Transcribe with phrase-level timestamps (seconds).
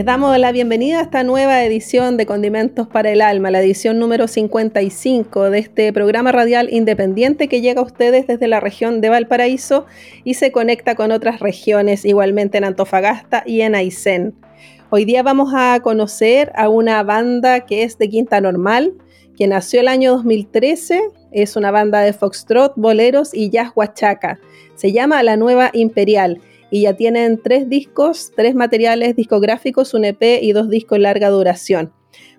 [0.00, 3.98] Les damos la bienvenida a esta nueva edición de Condimentos para el Alma, la edición
[3.98, 9.10] número 55 de este programa radial independiente que llega a ustedes desde la región de
[9.10, 9.84] Valparaíso
[10.24, 14.34] y se conecta con otras regiones, igualmente en Antofagasta y en Aysén.
[14.88, 18.94] Hoy día vamos a conocer a una banda que es de Quinta Normal,
[19.36, 20.98] que nació el año 2013,
[21.30, 24.40] es una banda de foxtrot, boleros y jazz huachaca.
[24.76, 26.40] Se llama La Nueva Imperial
[26.70, 31.28] y ya tienen tres discos, tres materiales discográficos, un EP y dos discos de larga
[31.28, 31.92] duración.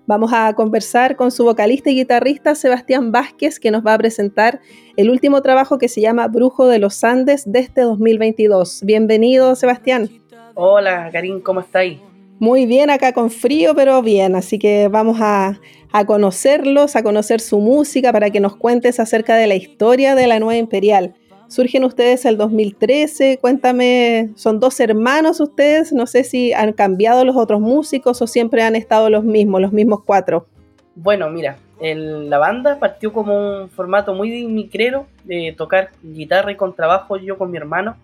[0.04, 4.60] Vamos a conversar con su vocalista y guitarrista Sebastián Vázquez, que nos va a presentar
[4.96, 8.82] el último trabajo que se llama Brujo de los Andes de este 2022.
[8.84, 10.10] Bienvenido, Sebastián.
[10.54, 12.00] Hola, Karim, ¿cómo estáis?
[12.40, 14.34] Muy bien, acá con frío, pero bien.
[14.34, 15.60] Así que vamos a,
[15.92, 20.26] a conocerlos, a conocer su música, para que nos cuentes acerca de la historia de
[20.26, 21.14] la Nueva Imperial.
[21.52, 27.36] Surgen ustedes el 2013, cuéntame, son dos hermanos ustedes, no sé si han cambiado los
[27.36, 30.46] otros músicos o siempre han estado los mismos, los mismos cuatro.
[30.94, 37.18] Bueno, mira, la banda partió como un formato muy micrero de tocar guitarra y contrabajo
[37.18, 37.98] yo con mi hermano.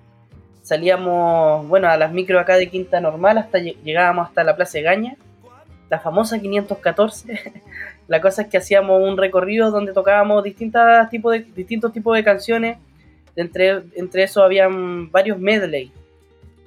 [0.60, 5.16] Salíamos, bueno, a las micro acá de Quinta Normal hasta llegábamos hasta la Plaza Gaña,
[5.88, 7.62] la famosa 514.
[8.08, 11.08] la cosa es que hacíamos un recorrido donde tocábamos distintos
[11.94, 12.76] tipos de canciones
[13.42, 15.92] entre, entre eso habían varios medley,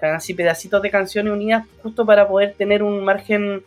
[0.02, 3.64] así pedacitos de canciones unidas justo para poder tener un margen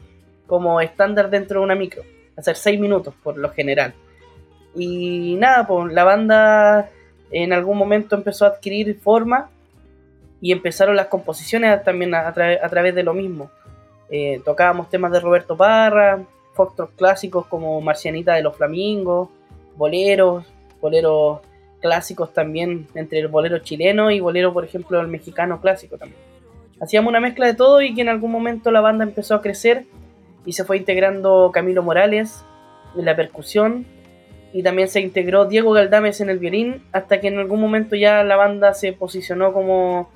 [0.47, 2.03] como estándar dentro de una micro,
[2.37, 3.95] hacer seis minutos por lo general.
[4.75, 6.91] Y nada, pues la banda
[7.31, 9.50] en algún momento empezó a adquirir forma
[10.41, 13.50] y empezaron las composiciones también a, través de lo mismo.
[14.11, 16.23] Eh, tocábamos temas de Roberto Parra,
[16.55, 19.29] foxtrot clásicos como Marcianita de los Flamingos,
[19.77, 20.45] boleros,
[20.81, 21.41] boleros
[21.84, 26.19] clásicos también entre el bolero chileno y bolero, por ejemplo, el mexicano clásico también.
[26.81, 29.84] Hacíamos una mezcla de todo y que en algún momento la banda empezó a crecer
[30.47, 32.43] y se fue integrando Camilo Morales
[32.97, 33.84] en la percusión
[34.55, 38.25] y también se integró Diego Galdames en el violín hasta que en algún momento ya
[38.25, 40.09] la banda se posicionó como,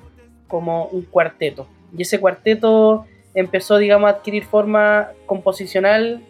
[0.47, 1.67] como un cuarteto.
[1.95, 6.23] Y ese cuarteto empezó, digamos, a adquirir forma composicional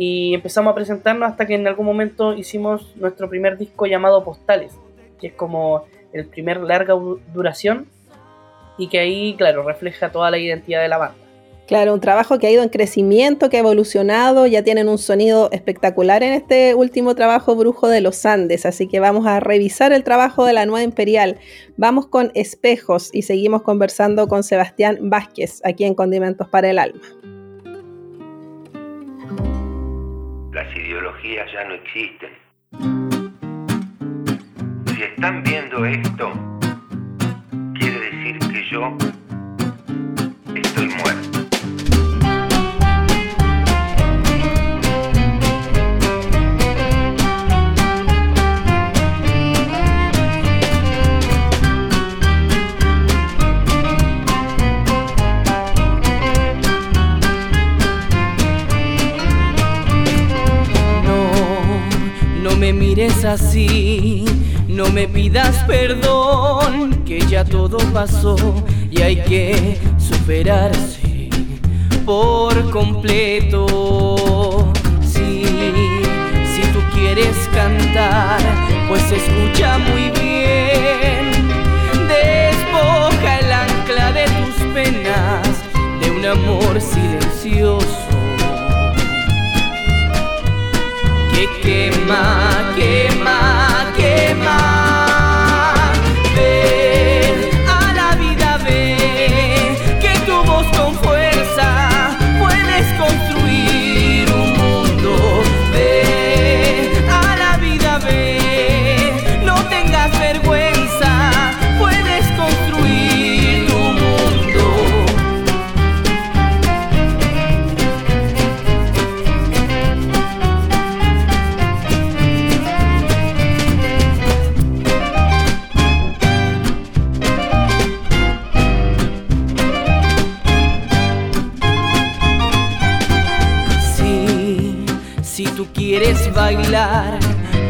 [0.00, 4.72] y empezamos a presentarnos hasta que en algún momento hicimos nuestro primer disco llamado Postales,
[5.20, 6.94] que es como el primer larga
[7.34, 7.88] duración
[8.78, 11.16] y que ahí, claro, refleja toda la identidad de la banda.
[11.66, 15.50] Claro, un trabajo que ha ido en crecimiento, que ha evolucionado, ya tienen un sonido
[15.50, 20.04] espectacular en este último trabajo Brujo de los Andes, así que vamos a revisar el
[20.04, 21.38] trabajo de la Nueva Imperial.
[21.76, 27.02] Vamos con espejos y seguimos conversando con Sebastián Vázquez aquí en Condimentos para el Alma.
[30.58, 32.30] Las ideologías ya no existen.
[34.86, 36.32] Si están viendo esto,
[37.78, 38.96] quiere decir que yo
[40.56, 41.37] estoy muerto.
[63.18, 64.24] Mires así,
[64.68, 68.36] no me pidas perdón, que ya todo pasó
[68.90, 71.30] y hay que superarse
[72.04, 74.72] por completo.
[75.02, 75.44] Sí,
[76.54, 78.38] si tú quieres cantar,
[78.88, 81.48] pues escucha muy bien.
[82.08, 85.48] Despoja el ancla de tus penas
[86.00, 88.07] de un amor silencioso
[91.38, 94.87] que quema, quema, quema.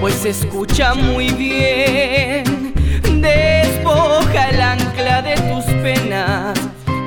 [0.00, 2.75] Pues escucha muy bien.
[3.20, 6.56] Despoja el ancla de tus penas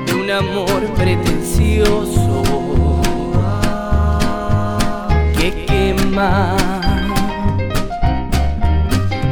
[0.06, 2.42] de un amor pretencioso
[5.38, 6.56] que quema.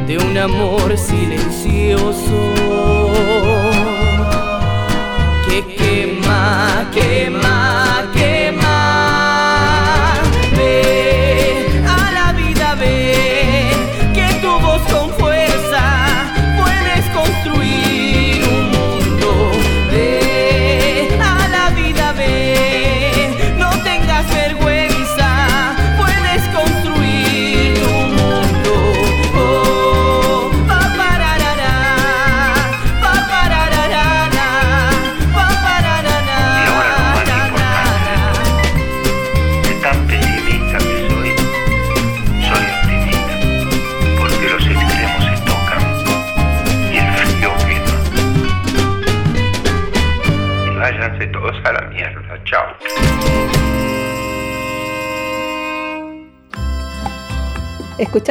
[0.07, 2.90] De un amor silencioso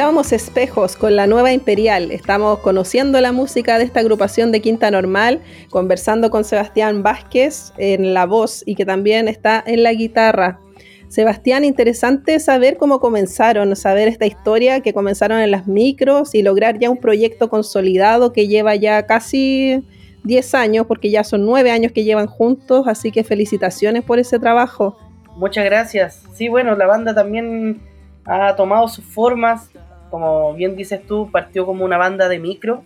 [0.01, 2.09] Escuchábamos Espejos con la nueva Imperial.
[2.09, 8.15] Estamos conociendo la música de esta agrupación de Quinta Normal, conversando con Sebastián Vázquez en
[8.15, 10.59] la voz y que también está en la guitarra.
[11.07, 16.79] Sebastián, interesante saber cómo comenzaron, saber esta historia que comenzaron en las micros y lograr
[16.79, 19.83] ya un proyecto consolidado que lleva ya casi
[20.23, 24.39] 10 años, porque ya son 9 años que llevan juntos, así que felicitaciones por ese
[24.39, 24.97] trabajo.
[25.35, 26.23] Muchas gracias.
[26.33, 27.79] Sí, bueno, la banda también
[28.25, 29.69] ha tomado sus formas.
[30.11, 32.83] Como bien dices tú, partió como una banda de micro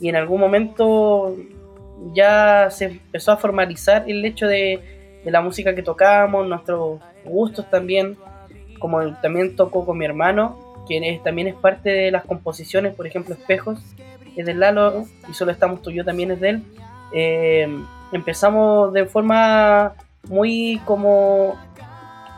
[0.00, 1.36] y en algún momento
[2.14, 7.68] ya se empezó a formalizar el hecho de, de la música que tocábamos, nuestros gustos
[7.70, 8.16] también,
[8.78, 13.06] como también tocó con mi hermano, quien es, también es parte de las composiciones, por
[13.06, 13.78] ejemplo, Espejos,
[14.36, 16.62] es del Lalo y solo estamos tú y yo también es de él.
[17.12, 17.68] Eh,
[18.12, 19.92] empezamos de forma
[20.28, 21.54] muy como,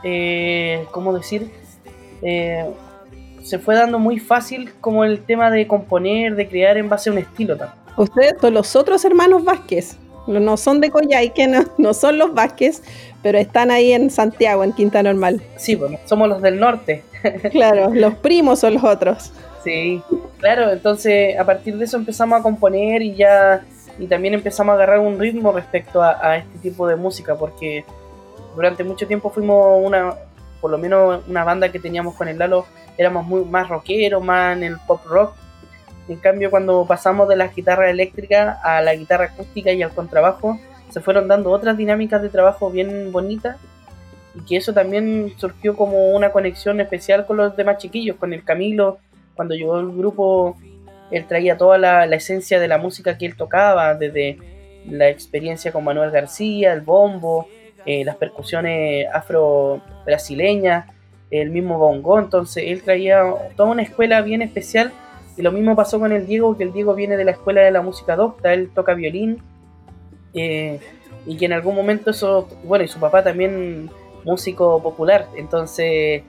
[0.03, 1.51] eh, ¿cómo decir?
[2.23, 2.67] Eh,
[3.45, 7.13] se fue dando muy fácil como el tema de componer, de crear en base a
[7.13, 7.79] un estilo también.
[7.97, 9.99] Ustedes son los otros hermanos Vázquez.
[10.27, 12.83] No son de Coyhaique, no, no son los Vázquez,
[13.23, 15.43] pero están ahí en Santiago, en Quinta Normal.
[15.57, 17.03] Sí, bueno, somos los del norte.
[17.53, 19.33] Claro, los primos son los otros.
[19.63, 20.03] Sí,
[20.39, 23.65] claro, entonces a partir de eso empezamos a componer y ya
[23.99, 27.85] y también empezamos a agarrar un ritmo respecto a, a este tipo de música porque
[28.55, 30.15] durante mucho tiempo fuimos una,
[30.61, 32.67] por lo menos una banda que teníamos con el Lalo,
[32.99, 35.35] éramos muy más rockeros, más en el pop rock.
[36.09, 40.59] En cambio, cuando pasamos de las guitarras eléctricas a la guitarra acústica y al contrabajo,
[40.91, 43.57] se fueron dando otras dinámicas de trabajo bien bonitas
[44.35, 48.45] y que eso también surgió como una conexión especial con los demás chiquillos, con el
[48.45, 48.99] Camilo,
[49.35, 50.57] cuando llegó el grupo,
[51.11, 54.39] él traía toda la, la esencia de la música que él tocaba, desde
[54.89, 57.49] la experiencia con Manuel García, el bombo,
[57.87, 60.87] eh, las percusiones afro-brasileñas,
[61.31, 63.23] el mismo bongo, entonces él traía
[63.57, 64.93] toda una escuela bien especial.
[65.37, 67.73] Y lo mismo pasó con el Diego, que el Diego viene de la escuela de
[67.73, 69.43] la música docta, él toca violín.
[70.33, 70.79] Eh,
[71.27, 73.91] y que en algún momento eso, bueno, y su papá también
[74.25, 76.23] músico popular, entonces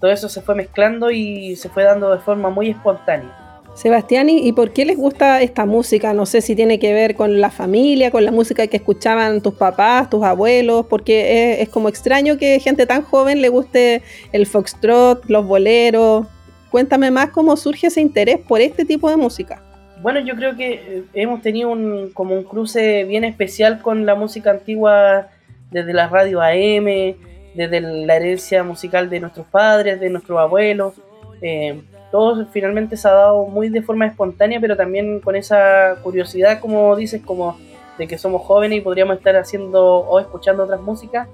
[0.00, 3.39] todo eso se fue mezclando y se fue dando de forma muy espontánea.
[3.74, 6.12] Sebastián, ¿y por qué les gusta esta música?
[6.12, 9.54] No sé si tiene que ver con la familia, con la música que escuchaban tus
[9.54, 15.24] papás, tus abuelos, porque es, como extraño que gente tan joven le guste el foxtrot,
[15.30, 16.26] los boleros.
[16.70, 19.62] Cuéntame más cómo surge ese interés por este tipo de música.
[20.02, 24.14] Bueno, yo creo que eh, hemos tenido un, como un cruce bien especial con la
[24.14, 25.28] música antigua
[25.70, 27.16] desde la radio AM,
[27.54, 30.94] desde la herencia musical de nuestros padres, de nuestros abuelos.
[31.40, 36.60] Eh, todo finalmente se ha dado muy de forma espontánea, pero también con esa curiosidad,
[36.60, 37.56] como dices, como
[37.98, 41.28] de que somos jóvenes y podríamos estar haciendo o escuchando otras músicas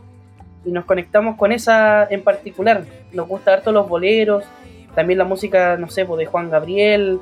[0.64, 2.84] y nos conectamos con esa en particular.
[3.12, 4.44] Nos gusta harto los boleros,
[4.94, 7.20] también la música, no sé, pues de Juan Gabriel,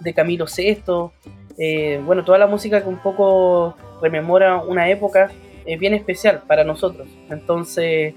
[0.00, 1.12] de Camilo Sesto,
[1.58, 5.30] eh, bueno, toda la música que un poco rememora una época
[5.64, 7.08] es bien especial para nosotros.
[7.30, 8.14] Entonces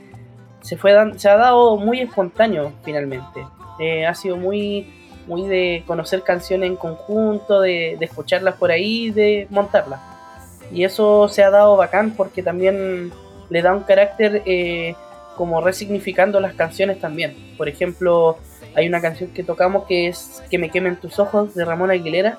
[0.62, 3.46] se, fue se ha dado muy espontáneo finalmente.
[3.79, 4.88] Eh, ha sido muy,
[5.25, 10.01] muy de conocer canciones en conjunto, de, escucharlas por ahí, de montarlas.
[10.71, 13.12] Y eso se ha dado bacán porque también
[13.50, 14.95] le da un carácter eh,
[15.36, 17.36] como resignificando las canciones también.
[17.57, 18.38] Por ejemplo,
[18.75, 22.38] hay una canción que tocamos que es Que me quemen tus ojos de Ramón Aguilera,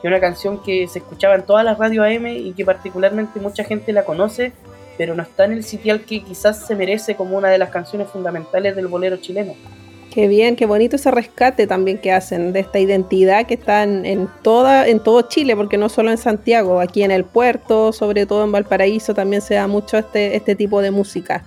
[0.00, 3.38] que es una canción que se escuchaba en todas las radios AM y que particularmente
[3.38, 4.52] mucha gente la conoce,
[4.96, 8.08] pero no está en el sitial que quizás se merece como una de las canciones
[8.08, 9.54] fundamentales del bolero chileno.
[10.10, 14.28] Qué bien, qué bonito ese rescate también que hacen de esta identidad que está en,
[14.42, 18.42] toda, en todo Chile, porque no solo en Santiago, aquí en el puerto, sobre todo
[18.42, 21.44] en Valparaíso, también se da mucho este, este tipo de música.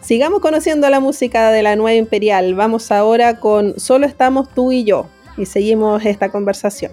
[0.00, 2.54] Sigamos conociendo la música de la Nueva Imperial.
[2.54, 6.92] Vamos ahora con Solo estamos tú y yo y seguimos esta conversación.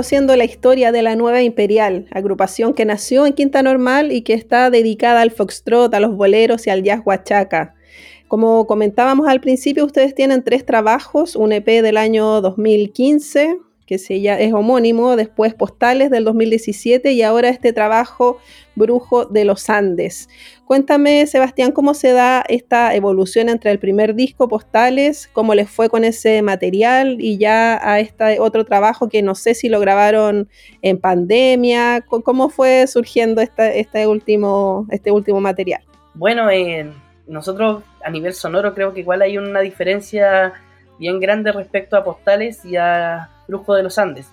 [0.00, 4.32] Conociendo la historia de la Nueva Imperial, agrupación que nació en Quinta Normal y que
[4.32, 7.74] está dedicada al foxtrot, a los boleros y al jazz huachaca.
[8.26, 14.52] Como comentábamos al principio, ustedes tienen tres trabajos, un EP del año 2015, que es
[14.54, 18.38] homónimo, después Postales del 2017 y ahora este trabajo
[18.76, 20.30] Brujo de los Andes.
[20.70, 25.90] Cuéntame, Sebastián, cómo se da esta evolución entre el primer disco, Postales, cómo les fue
[25.90, 30.48] con ese material y ya a este otro trabajo que no sé si lo grabaron
[30.80, 35.82] en pandemia, cómo fue surgiendo este, último, este último material.
[36.14, 36.46] Bueno,
[37.26, 40.52] nosotros a nivel sonoro creo que igual hay una diferencia
[41.00, 44.28] bien grande respecto a Postales y a Brujo de los Andes.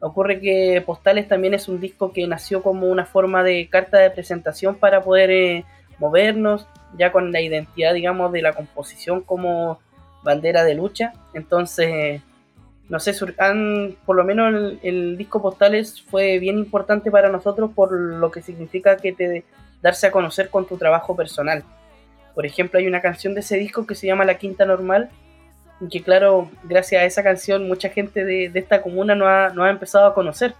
[0.00, 4.10] Ocurre que Postales también es un disco que nació como una forma de carta de
[4.10, 5.64] presentación para poder eh,
[5.98, 6.66] movernos,
[6.96, 9.78] ya con la identidad, digamos, de la composición como
[10.22, 11.12] bandera de lucha.
[11.34, 12.22] Entonces,
[12.88, 17.92] no sé, han, por lo menos el, disco Postales fue bien importante para nosotros por
[17.92, 19.44] lo que significa que te
[19.80, 21.62] darse a conocer con tu trabajo personal.
[22.34, 25.10] Por ejemplo, hay una canción de ese disco que se llama La Quinta Normal,
[25.80, 29.70] y que claro, gracias a esa canción mucha gente de, esta comuna no ha, ha,
[29.70, 30.54] empezado a conocer,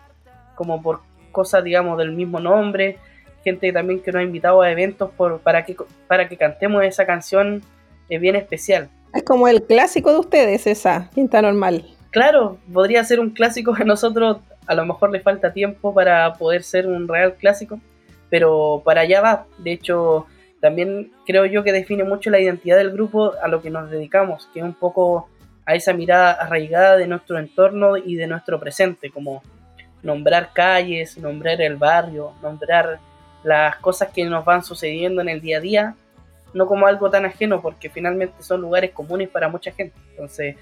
[0.54, 1.00] como por
[1.30, 2.98] cosas, digamos, del mismo nombre,
[3.44, 7.06] gente también que nos ha invitado a eventos por, para, que, para que cantemos esa
[7.06, 7.62] canción
[8.08, 8.88] es bien especial.
[9.14, 11.84] Es como el clásico de ustedes, esa Quinta Normal.
[12.10, 16.62] Claro, podría ser un clásico a nosotros, a lo mejor le falta tiempo para poder
[16.62, 17.80] ser un real clásico,
[18.28, 19.46] pero para allá va.
[19.58, 20.26] De hecho,
[20.60, 24.48] también creo yo que define mucho la identidad del grupo a lo que nos dedicamos,
[24.52, 25.28] que es un poco
[25.64, 29.42] a esa mirada arraigada de nuestro entorno y de nuestro presente, como
[30.02, 32.98] nombrar calles, nombrar el barrio, nombrar
[33.42, 35.94] las cosas que nos van sucediendo en el día a día,
[36.52, 39.94] no como algo tan ajeno, porque finalmente son lugares comunes para mucha gente.
[40.10, 40.56] Entonces,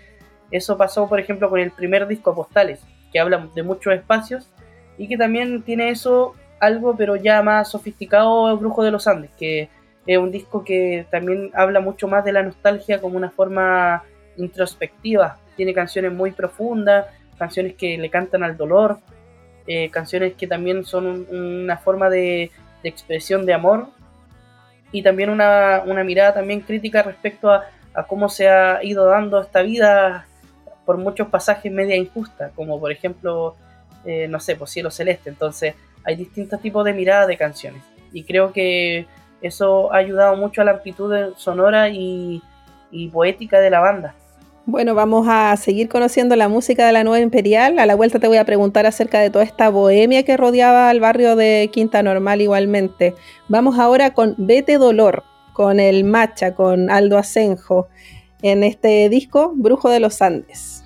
[0.51, 2.81] eso pasó, por ejemplo, con el primer disco Postales,
[3.13, 4.49] que habla de muchos espacios
[4.97, 9.69] y que también tiene eso algo, pero ya más sofisticado, Brujo de los Andes, que
[10.09, 14.03] es un disco que también habla mucho más de la nostalgia como una forma
[14.39, 15.37] introspectiva.
[15.55, 17.07] Tiene canciones muy profundas,
[17.39, 19.01] canciones que le cantan al dolor,
[19.67, 22.51] eh, canciones que también son una forma de,
[22.85, 23.89] expresión de amor
[24.93, 27.67] y también una, mirada también crítica respecto a,
[28.07, 30.27] cómo se ha ido dando esta vida
[30.87, 33.57] por muchos pasajes media injusta, como por ejemplo,
[34.07, 35.29] eh, no sé, por pues, Cielo Celeste.
[35.29, 39.07] Entonces hay distintos tipos de miradas de canciones y creo que
[39.43, 42.43] eso ha ayudado mucho a la amplitud sonora y,
[42.91, 44.15] y poética de la banda.
[44.71, 47.79] Bueno, vamos a seguir conociendo la música de la Nueva Imperial.
[47.79, 51.01] A la vuelta te voy a preguntar acerca de toda esta bohemia que rodeaba al
[51.01, 53.15] barrio de Quinta Normal igualmente.
[53.49, 57.89] Vamos ahora con Vete Dolor, con el Macha, con Aldo Asenjo,
[58.43, 60.85] en este disco Brujo de los Andes.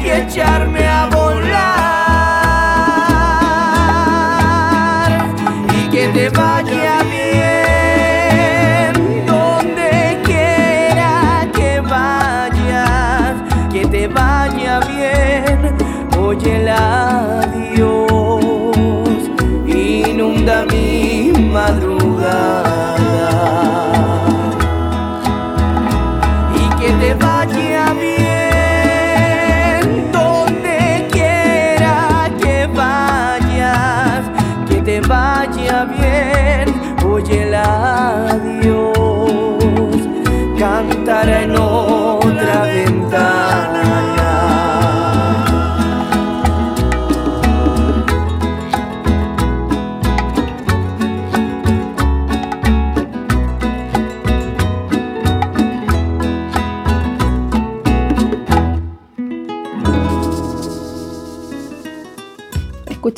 [0.02, 1.17] que te vaya bien donde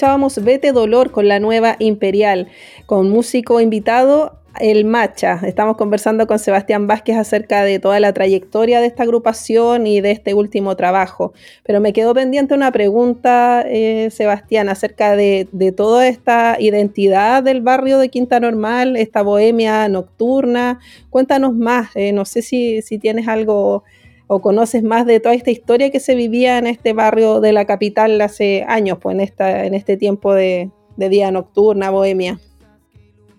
[0.00, 2.48] escuchábamos Vete Dolor con la nueva Imperial,
[2.86, 5.40] con músico invitado el Macha.
[5.44, 10.12] Estamos conversando con Sebastián Vázquez acerca de toda la trayectoria de esta agrupación y de
[10.12, 11.34] este último trabajo.
[11.64, 17.98] Pero me quedó pendiente una pregunta, eh, Sebastián, acerca de, toda esta identidad del barrio
[17.98, 20.80] de Quinta Normal, esta bohemia nocturna.
[21.10, 23.84] Cuéntanos más, eh, no sé si, tienes algo
[24.32, 27.64] o conoces más de toda esta historia que se vivía en este barrio de la
[27.64, 32.38] capital hace años, pues en, esta, en este tiempo de, día nocturna, bohemia.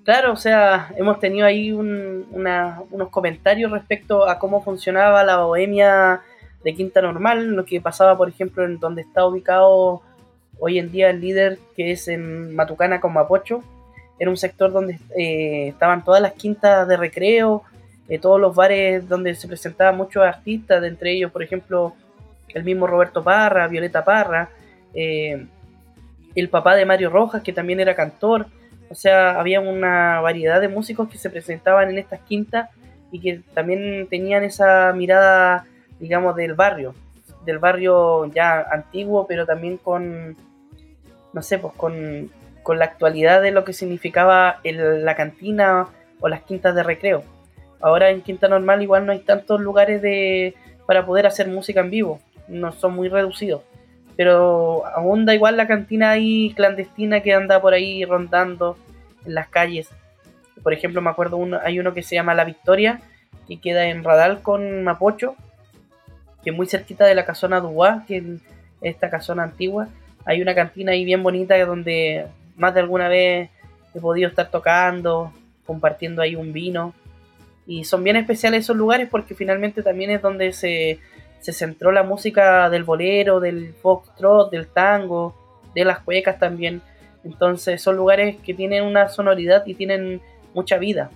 [0.04, 6.24] Claro, o sea, hemos tenido ahí unos comentarios respecto a cómo funcionaba la bohemia
[6.62, 10.02] de Quinta Normal, lo que pasaba, por ejemplo, en donde está ubicado
[10.60, 13.64] hoy en día el líder, que es en Matucana con Mapocho.
[14.20, 17.64] Era un sector donde eh, estaban todas las quintas de recreo,
[18.12, 21.96] eh, todos los bares donde se presentaban muchos artistas, de entre ellos, por ejemplo,
[22.50, 24.50] el mismo Roberto Parra, Violeta Parra,
[24.94, 25.46] eh,
[26.36, 28.48] el papá de Mario Rojas, que también era cantor.
[28.90, 32.70] O sea, había una variedad de músicos que se presentaban en estas quintas
[33.14, 35.66] y que también tenían esa mirada,
[35.98, 36.94] digamos, del barrio,
[37.46, 40.36] del barrio ya antiguo, pero también con,
[41.32, 42.30] no sé, pues con,
[42.78, 45.88] la actualidad de lo que significaba la cantina
[46.20, 47.24] o las quintas de recreo.
[47.82, 51.90] Ahora en Quinta Normal igual no hay tantos lugares de, para poder hacer música en
[51.90, 53.62] vivo, no son muy reducidos
[54.16, 56.14] pero abunda igual la cantina
[56.56, 58.78] clandestina que anda por ahí rondando
[59.26, 59.90] en las calles.
[60.62, 63.02] Por ejemplo, me acuerdo, uno, hay uno que se llama La Victoria,
[63.48, 65.36] que queda en Radal con Mapocho,
[66.44, 68.24] que es muy cerquita de la casona Duá, que es
[68.82, 69.88] esta casona antigua.
[70.26, 73.50] Hay una cantina ahí bien bonita donde más de alguna vez
[73.96, 75.34] he podido estar tocando,
[75.66, 76.94] compartiendo ahí un vino.
[77.68, 81.00] Y son bien especiales esos lugares porque finalmente también es donde se
[81.42, 85.36] se centró la música del bolero, del foxtrot, del tango,
[85.74, 86.82] de las cuecas también.
[87.24, 90.22] Entonces son lugares que tienen una sonoridad y tienen
[90.54, 91.10] mucha vida.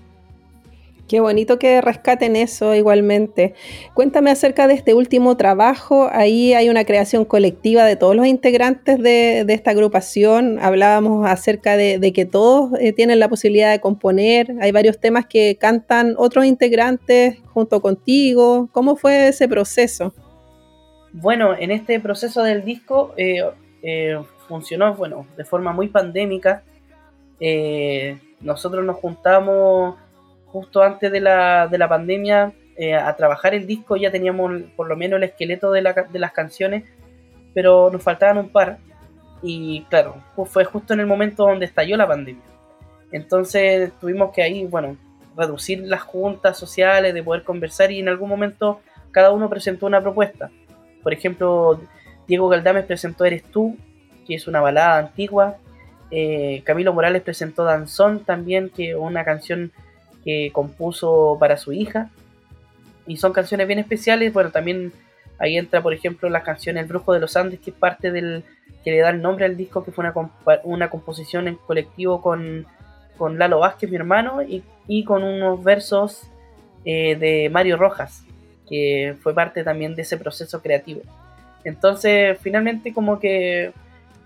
[1.08, 3.54] Qué bonito que rescaten eso igualmente.
[3.94, 6.10] Cuéntame acerca de este último trabajo.
[6.12, 10.58] Ahí hay una creación colectiva de todos los integrantes de, esta agrupación.
[10.60, 14.56] Hablábamos acerca de, que todos eh, tienen la posibilidad de componer.
[14.62, 18.68] Hay varios temas que cantan otros integrantes junto contigo.
[18.72, 20.12] ¿Cómo fue ese proceso?
[21.13, 23.44] Bueno, en este proceso del disco eh,
[23.84, 26.63] eh, funcionó bueno, de forma muy pandémica.
[28.41, 29.98] nosotros nos juntamos
[30.56, 34.88] justo antes de la, de la pandemia eh, a trabajar el disco, ya teníamos por
[34.88, 36.86] lo menos el esqueleto de, las canciones,
[37.54, 38.78] pero nos faltaban un par.
[39.44, 40.15] Y claro,
[40.46, 42.41] fue justo en el momento donde estalló la pandemia.
[43.12, 44.96] Entonces tuvimos que ahí, bueno,
[45.36, 48.80] reducir las juntas sociales, de poder conversar y en algún momento
[49.12, 50.52] cada uno presentó una propuesta.
[51.04, 51.82] Por ejemplo,
[52.30, 53.76] Diego Galdames presentó Eres tú,
[54.26, 55.58] que es una balada antigua.
[56.12, 59.74] Eh, Camilo Morales presentó Danzón también, que es una canción
[60.26, 62.10] que compuso para su hija.
[63.08, 64.34] Y son canciones bien especiales.
[64.34, 64.92] Bueno, también
[65.38, 68.44] ahí entra, por ejemplo, la canción El Brujo de los Andes, que es parte del
[68.84, 70.32] que le da el nombre al disco, que fue una,
[70.64, 72.66] una composición en colectivo con,
[73.18, 76.24] con Lalo Vázquez, mi hermano, y, y con unos versos
[76.84, 78.24] eh, de Mario Rojas,
[78.70, 81.02] que fue parte también de ese proceso creativo.
[81.64, 83.72] Entonces, finalmente, como que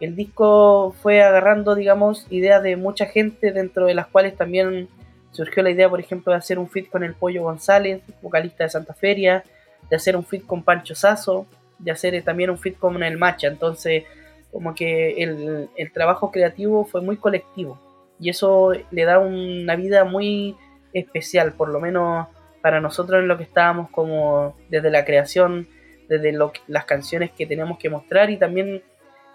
[0.01, 4.89] el disco fue agarrando, digamos, ideas de mucha gente, dentro de las cuales también
[5.31, 8.69] surgió la idea, por ejemplo, de hacer un fit con el Pollo González, vocalista de
[8.69, 9.43] Santa Feria,
[9.89, 11.45] de hacer un fit con Pancho Sazo,
[11.77, 13.47] de hacer eh, también un fit con el Macha.
[13.47, 14.03] Entonces,
[14.51, 17.79] como que el, trabajo creativo fue muy colectivo
[18.19, 20.55] y eso le da una vida muy
[20.93, 22.27] especial, por lo menos
[22.61, 25.67] para nosotros en lo que estábamos como desde la creación,
[26.09, 28.83] desde lo, las canciones que teníamos que mostrar y también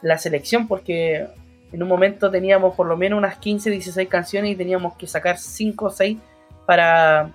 [0.02, 1.26] la selección, porque
[1.74, 5.38] en un momento teníamos por lo menos unas 15, 16 canciones y teníamos que sacar
[5.38, 6.18] 5 o 6
[6.66, 7.32] para,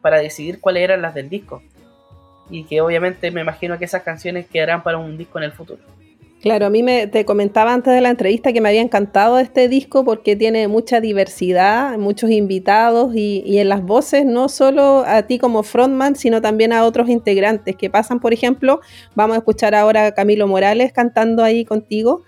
[0.00, 1.62] para decidir cuáles eran las del disco.
[2.48, 5.82] Y que obviamente me imagino que esas canciones quedarán para un disco en el futuro.
[6.40, 9.68] Claro, a mí me, te comentaba antes de la entrevista que me había encantado este
[9.68, 15.22] disco porque tiene mucha diversidad, muchos invitados y, y, en las voces no solo a
[15.22, 18.80] ti como frontman, sino también a otros integrantes que pasan, por ejemplo,
[19.14, 22.22] vamos a escuchar ahora a Camilo Morales cantando ahí contigo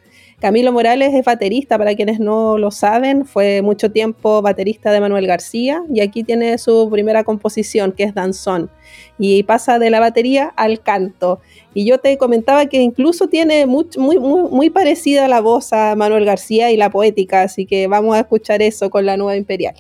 [0.45, 5.27] Camilo Morales es baterista, para quienes no lo saben, fue mucho tiempo baterista de Manuel
[5.27, 8.69] García y aquí tiene su primera composición, que es Danzón,
[9.19, 11.41] y pasa de la batería al canto.
[11.73, 16.77] Y yo te comentaba que incluso tiene muy, parecida la voz a Manuel García y
[16.77, 19.77] la poética, así que vamos a escuchar eso con la nueva Imperial.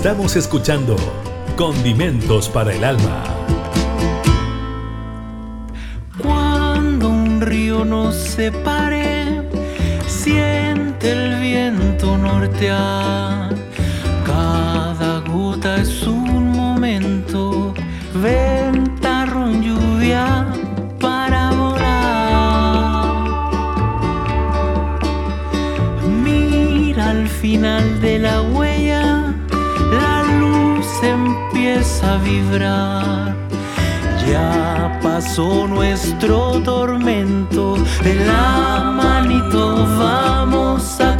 [0.00, 0.96] Estamos escuchando
[1.58, 3.22] Condimentos para el Alma.
[6.16, 9.46] Cuando un río nos separe,
[10.06, 13.49] siente el viento nortear.
[34.26, 41.19] Ya pasó nuestro tormento, de la manito vamos a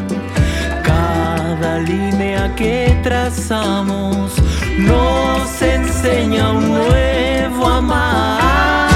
[1.91, 4.31] línea que trazamos
[4.77, 8.90] nos enseña un nuevo amar.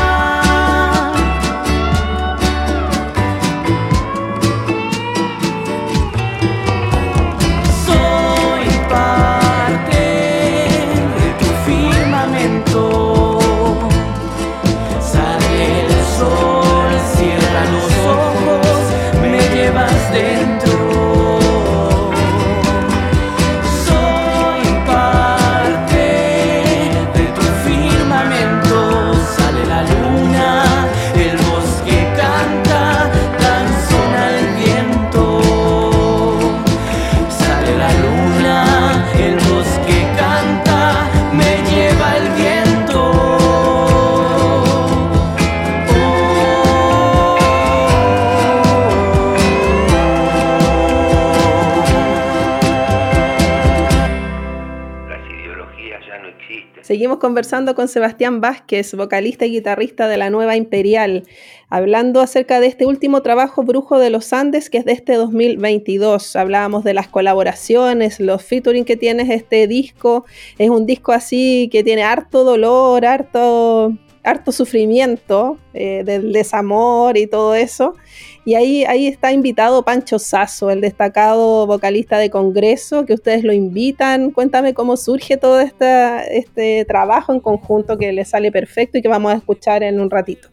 [57.25, 61.23] Conversando con Sebastián Vázquez, vocalista y guitarrista de la Nueva Imperial,
[61.69, 66.35] hablando acerca de este último trabajo Brujo de los Andes, que es de este 2022.
[66.35, 70.25] Hablábamos de las colaboraciones, los featuring que tienes este disco.
[70.59, 77.27] Es un disco así que tiene harto dolor, harto, harto sufrimiento, eh, del desamor y
[77.27, 77.95] todo eso.
[78.43, 83.53] Y ahí, ahí está invitado Pancho Sasso, el destacado vocalista de Congreso, que ustedes lo
[83.53, 84.31] invitan.
[84.31, 89.33] Cuéntame cómo surge todo este trabajo en conjunto que le sale perfecto y que vamos
[89.33, 90.49] a escuchar en un ratito.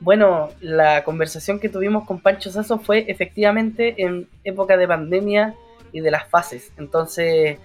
[0.00, 5.54] Bueno, la conversación que tuvimos con Pancho Sasso fue efectivamente en época de pandemia
[5.92, 6.72] y de las fases.
[6.78, 7.58] Entonces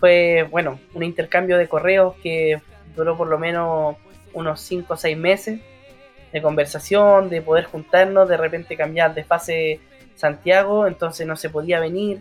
[0.00, 2.60] fue, bueno, un intercambio de correos que
[2.96, 3.96] duró por lo menos
[4.36, 5.60] unos 5 o 6 meses
[6.32, 9.80] de conversación, de poder juntarnos, de repente cambiar de fase
[10.14, 12.20] Santiago, entonces no se podía venir,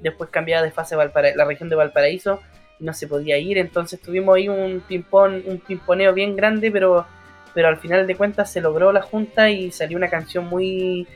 [0.00, 2.40] después cambiaba de fase la región de Valparaíso
[2.78, 7.06] y no se podía ir, entonces tuvimos ahí un ping-pong, un pimponeo bien grande, pero,
[7.52, 11.06] pero al final de cuentas se logró la junta y salió una canción muy,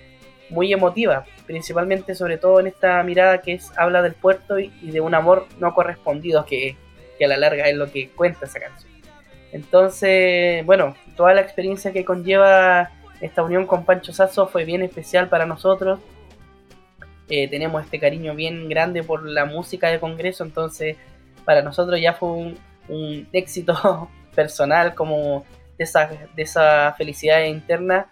[0.51, 5.01] muy emotiva, principalmente sobre todo en esta mirada que es habla del puerto y, de
[5.01, 6.77] un amor no correspondido que,
[7.19, 8.94] que a la larga es lo que cuenta esa canción.
[9.55, 12.91] Entonces, bueno, toda la experiencia que conlleva
[13.21, 16.01] esta unión con Pancho Sasso fue bien especial para nosotros.
[17.29, 20.97] Eh, tenemos este cariño bien grande por la música de Congreso, entonces
[21.45, 22.57] para nosotros ya fue
[22.89, 25.45] un, éxito personal como
[25.79, 28.09] de esa, de esa felicidad interna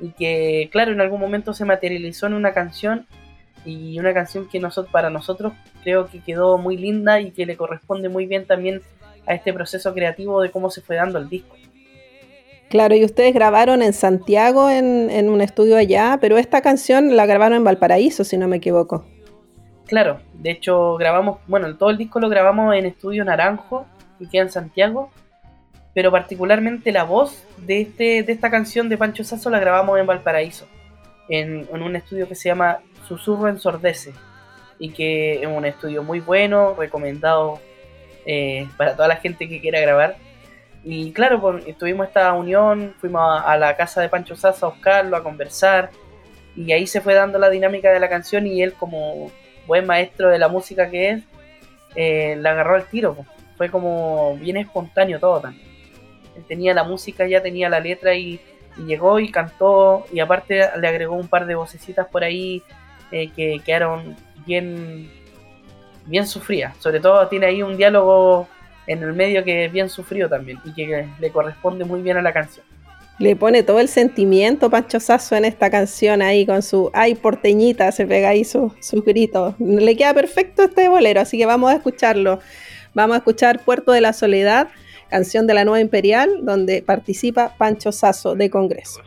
[0.00, 3.06] y que claro en algún momento se materializó en una canción
[3.66, 7.58] y una canción que nosotros, para nosotros creo que quedó muy linda y que le
[7.58, 8.80] corresponde muy bien también
[9.26, 11.56] a este proceso creativo de cómo se fue dando el disco.
[12.68, 17.24] Claro, y ustedes grabaron en Santiago en, en, un estudio allá, pero esta canción la
[17.24, 19.04] grabaron en Valparaíso, si no me equivoco.
[19.86, 23.86] Claro, de hecho grabamos, bueno, todo el disco lo grabamos en Estudio Naranjo,
[24.18, 25.10] que queda en Santiago,
[25.94, 30.06] pero particularmente la voz de, este, de esta canción de Pancho Sasso la grabamos en
[30.06, 30.66] Valparaíso,
[31.28, 34.12] en, en un estudio que se llama Susurro en Sordece,
[34.80, 37.60] y que es un estudio muy bueno, recomendado
[38.26, 40.16] eh, para toda la gente que quiera grabar.
[40.84, 45.16] Y claro, pues, tuvimos esta unión, fuimos a, la casa de Pancho Sasso a buscarlo,
[45.16, 45.90] a conversar,
[46.54, 49.30] y ahí se fue dando la dinámica de la canción y él como
[49.66, 51.22] buen maestro de la música que es,
[51.96, 53.16] eh, la agarró al tiro.
[53.56, 55.66] Fue como bien espontáneo todo también.
[56.36, 58.40] Él tenía la música, ya tenía la letra y,
[58.86, 62.62] llegó y cantó y aparte le agregó un par de vocecitas por ahí
[63.10, 65.10] eh, que quedaron bien,
[66.06, 66.76] bien sufridas.
[66.78, 68.48] Sobre todo tiene ahí un diálogo
[68.86, 72.22] en el medio que es bien sufrido también y que le corresponde muy bien a
[72.22, 72.64] la canción.
[73.18, 77.90] Le pone todo el sentimiento Pancho Sasso en esta canción ahí con su ay porteñita,
[77.90, 79.54] se pega ahí sus su gritos.
[79.58, 82.40] Le queda perfecto este bolero, así que vamos a escucharlo.
[82.92, 84.68] Vamos a escuchar Puerto de la Soledad,
[85.08, 89.00] canción de la Nueva Imperial, donde participa Pancho Sasso de Congreso.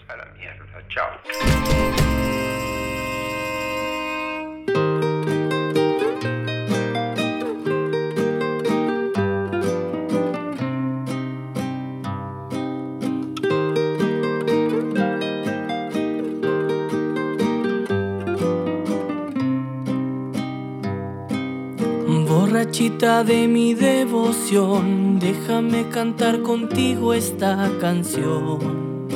[22.60, 29.08] Borrachita de mi devoción, déjame cantar contigo esta canción.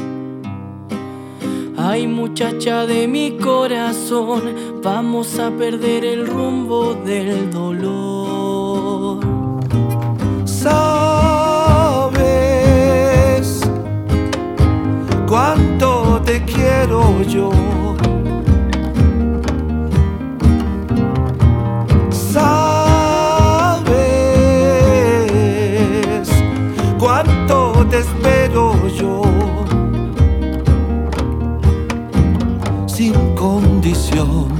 [1.76, 9.20] Ay muchacha de mi corazón, vamos a perder el rumbo del dolor.
[10.46, 10.80] Sabes
[15.28, 17.52] cuánto te quiero yo
[27.94, 29.22] te espero yo.
[32.88, 34.53] Sin condición.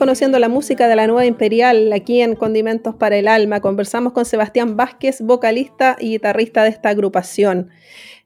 [0.00, 3.60] Conociendo la música de la nueva Imperial aquí en Condimentos para el Alma.
[3.60, 7.68] Conversamos con Sebastián Vázquez, vocalista y guitarrista de esta agrupación.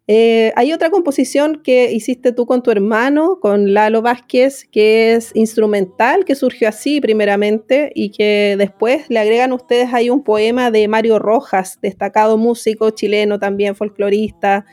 [0.07, 5.33] Eh, hay otra composición que hiciste tú con tu hermano, con Lalo Vázquez, que es
[5.35, 10.87] instrumental, que surgió así primeramente y que después le agregan ustedes ahí un poema de
[10.89, 14.65] Mario Rojas, destacado músico chileno también, folclorista,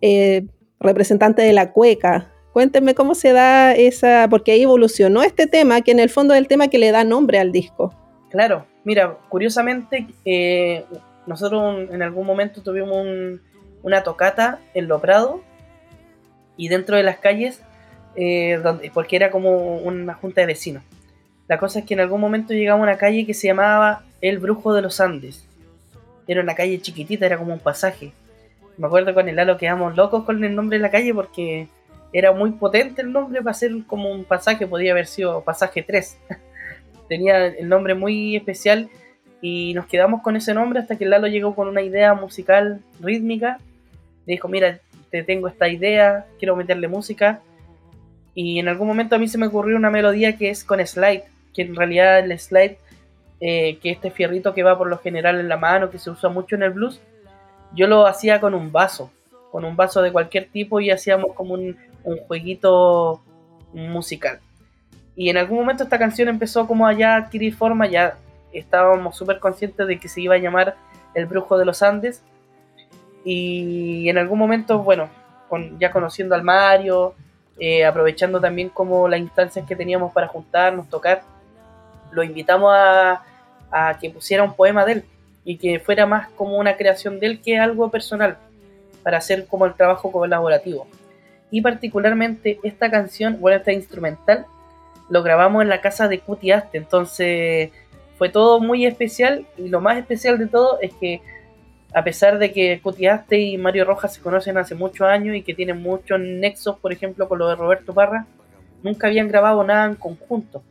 [0.00, 0.46] eh,
[0.80, 2.32] representante de la cueca.
[2.58, 6.40] Cuéntenme cómo se da esa, porque ahí evolucionó este tema, que en el fondo es
[6.40, 7.94] el tema que le da nombre al disco.
[8.30, 10.84] Claro, mira, curiosamente, eh,
[11.28, 13.06] nosotros en algún momento tuvimos
[13.84, 15.40] una tocata en Lo Prado
[16.56, 17.62] y dentro de las calles,
[18.16, 20.82] eh, donde, porque era como una junta de vecinos.
[21.46, 24.40] La cosa es que en algún momento llegamos a una calle que se llamaba El
[24.40, 25.46] Brujo de los Andes.
[26.26, 28.10] Era una calle chiquitita, era como un pasaje.
[28.78, 31.68] Me acuerdo con el Lalo quedamos locos con el nombre de la calle porque
[32.12, 36.18] era muy potente el nombre para ser como un pasaje, podría haber sido pasaje 3.
[37.08, 38.88] Tenía el nombre muy especial
[39.40, 43.58] y nos quedamos con ese nombre hasta que Lalo llegó con una idea musical rítmica.
[44.26, 44.80] dijo, mira,
[45.10, 47.40] te tengo esta idea, quiero meterle música.
[48.34, 51.24] Y en algún momento a mí se me ocurrió una melodía que es con slide,
[51.54, 52.78] que en realidad el slide,
[53.40, 56.28] eh, que este fierrito que va por lo general en la mano, que se usa
[56.28, 57.00] mucho en el blues,
[57.74, 59.10] yo lo hacía con un vaso,
[59.50, 63.22] con un vaso de cualquier tipo y hacíamos como un, un jueguito
[63.72, 64.40] musical.
[65.16, 68.16] Y en algún momento esta canción empezó como a ya adquirir forma, ya
[68.52, 70.76] estábamos súper conscientes de que se iba a llamar
[71.14, 72.22] El Brujo de los Andes.
[73.24, 75.08] Y en algún momento, bueno,
[75.48, 77.14] con, ya conociendo al Mario,
[77.58, 81.22] eh, aprovechando también como las instancias que teníamos para juntarnos, tocar,
[82.12, 83.24] lo invitamos a,
[83.70, 85.04] a que pusiera un poema de él
[85.44, 88.36] y que fuera más como una creación de él que algo personal,
[89.02, 90.86] para hacer como el trabajo colaborativo.
[91.50, 94.46] Y particularmente esta canción, bueno, esta instrumental,
[95.08, 97.70] lo grabamos en la casa de Cutiaste, entonces
[98.18, 101.22] fue todo muy especial y lo más especial de todo es que
[101.94, 105.54] a pesar de que Cutiaste y Mario Rojas se conocen hace muchos años y que
[105.54, 108.26] tienen muchos nexos, por ejemplo, con lo de Roberto Parra,
[108.82, 110.62] nunca habían grabado nada en conjunto.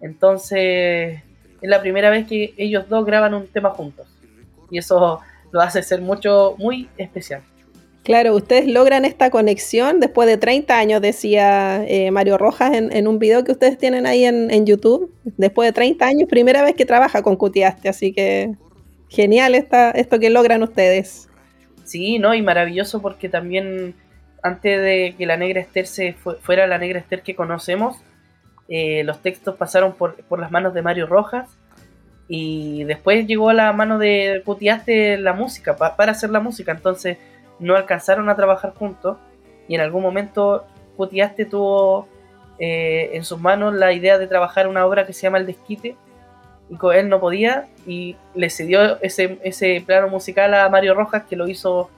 [0.00, 1.20] Entonces,
[1.60, 4.08] es la primera vez que ellos dos graban un tema juntos.
[4.70, 5.20] Y eso
[5.50, 7.42] lo hace ser mucho, muy especial.
[8.02, 13.18] Claro, ustedes logran esta conexión después de 30 años, decía eh, Mario Rojas en, un
[13.18, 15.12] video que ustedes tienen ahí en, YouTube.
[15.24, 18.54] Después de 30 años, primera vez que trabaja con Cutiaste, así que
[19.08, 21.28] genial esta, esto que logran ustedes.
[21.84, 22.34] Sí, ¿no?
[22.34, 23.94] Y maravilloso porque también
[24.42, 27.98] antes de que la Negra Esther se fuera la Negra Esther que conocemos,
[28.68, 31.50] eh, los textos pasaron por, las manos de Mario Rojas
[32.28, 36.72] y después llegó a la mano de Cutiaste la música, para hacer la música.
[36.72, 37.18] Entonces
[37.60, 39.18] no alcanzaron a trabajar juntos
[39.68, 40.64] y en algún momento
[40.96, 42.08] Cutiaste tuvo
[42.58, 45.96] eh, en sus manos la idea de trabajar una obra que se llama El Desquite
[46.68, 51.24] y con él no podía y le cedió ese, ese plano musical a Mario Rojas
[51.28, 51.88] que lo hizo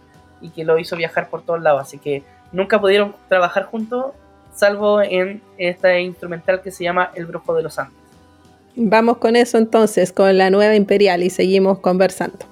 [0.41, 4.13] y que lo hizo viajar por todos lados así que nunca pudieron trabajar juntos
[4.55, 7.97] salvo en esta instrumental que se llama El Brujo de los Andes.
[8.75, 12.52] Vamos con eso entonces, con la nueva Imperial y seguimos conversando.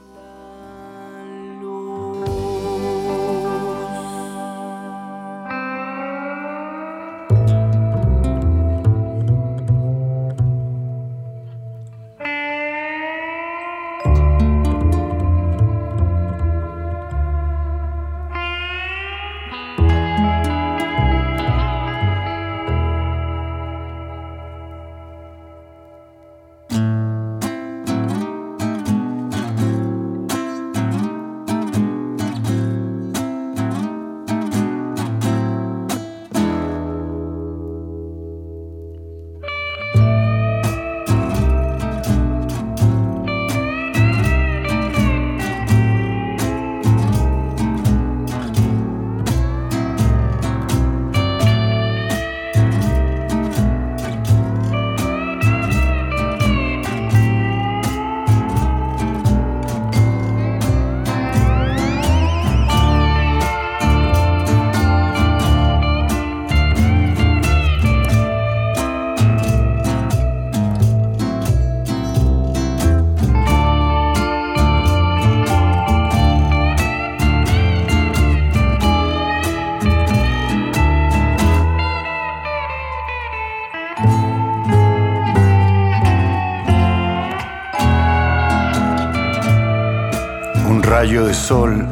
[91.11, 91.89] Rayo de sol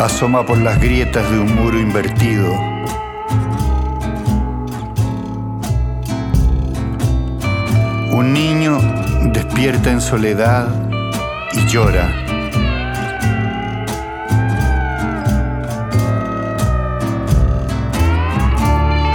[0.00, 2.52] asoma por las grietas de un muro invertido.
[8.10, 8.78] Un niño
[9.32, 10.66] despierta en soledad
[11.52, 12.08] y llora.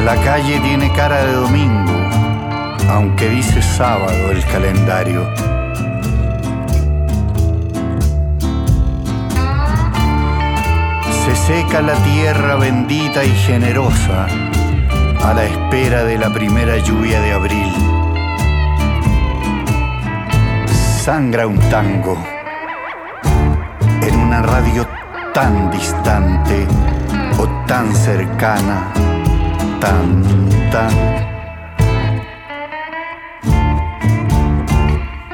[0.05, 1.99] La calle tiene cara de domingo,
[2.89, 5.40] aunque dice sábado el calendario.
[11.51, 14.25] Seca la tierra bendita y generosa
[15.21, 17.73] a la espera de la primera lluvia de abril.
[21.03, 22.15] Sangra un tango.
[24.13, 24.87] una radio
[25.33, 26.65] tan distante
[27.37, 28.93] o tan cercana,
[29.81, 30.23] tan,
[30.71, 30.93] tan.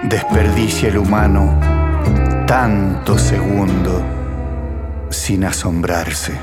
[0.10, 1.60] Desperdicia el humano
[2.48, 4.27] tanto segundo
[5.10, 6.34] sin asombrarse.